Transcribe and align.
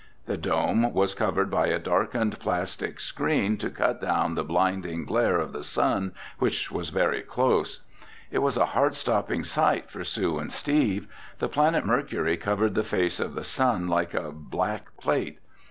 The 0.25 0.35
dome 0.35 0.95
was 0.95 1.13
covered 1.13 1.51
by 1.51 1.67
a 1.67 1.77
darkened 1.77 2.39
plastic 2.39 2.99
screen 2.99 3.57
to 3.59 3.69
cut 3.69 4.01
down 4.01 4.33
the 4.33 4.43
blinding 4.43 5.05
glare 5.05 5.37
of 5.37 5.53
the 5.53 5.63
sun, 5.63 6.13
which 6.39 6.71
was 6.71 6.89
very 6.89 7.21
close. 7.21 7.81
It 8.31 8.39
was 8.39 8.57
a 8.57 8.65
heart 8.65 8.95
stopping 8.95 9.43
sight 9.43 9.91
for 9.91 10.03
Sue 10.03 10.39
and 10.39 10.51
Steve. 10.51 11.07
The 11.37 11.49
planet 11.49 11.85
Mercury 11.85 12.35
covered 12.35 12.73
the 12.73 12.81
face 12.83 13.19
of 13.19 13.35
the 13.35 13.43
sun 13.43 13.87
like 13.89 14.15
a 14.15 14.31
black 14.31 14.87
plate. 14.97 15.37